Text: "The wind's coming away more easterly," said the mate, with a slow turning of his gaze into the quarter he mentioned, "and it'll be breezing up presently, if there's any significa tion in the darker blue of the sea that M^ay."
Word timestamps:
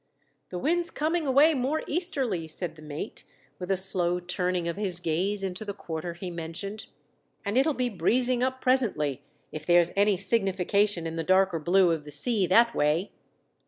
"The 0.49 0.57
wind's 0.57 0.89
coming 0.89 1.27
away 1.27 1.53
more 1.53 1.83
easterly," 1.85 2.47
said 2.47 2.75
the 2.75 2.81
mate, 2.81 3.23
with 3.59 3.69
a 3.69 3.77
slow 3.77 4.19
turning 4.19 4.67
of 4.67 4.75
his 4.75 4.99
gaze 4.99 5.43
into 5.43 5.63
the 5.63 5.75
quarter 5.75 6.15
he 6.15 6.31
mentioned, 6.31 6.87
"and 7.45 7.55
it'll 7.55 7.75
be 7.75 7.87
breezing 7.87 8.41
up 8.41 8.61
presently, 8.61 9.21
if 9.51 9.63
there's 9.63 9.91
any 9.95 10.17
significa 10.17 10.89
tion 10.89 11.05
in 11.05 11.17
the 11.17 11.23
darker 11.23 11.59
blue 11.59 11.91
of 11.91 12.05
the 12.05 12.09
sea 12.09 12.47
that 12.47 12.69
M^ay." 12.73 13.09